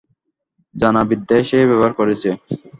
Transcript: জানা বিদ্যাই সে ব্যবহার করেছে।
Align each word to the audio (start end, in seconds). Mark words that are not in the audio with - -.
জানা 0.75 1.01
বিদ্যাই 1.09 1.43
সে 1.49 1.57
ব্যবহার 1.69 1.93
করেছে। 1.99 2.29